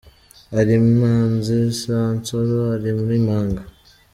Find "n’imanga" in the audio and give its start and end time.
3.07-3.63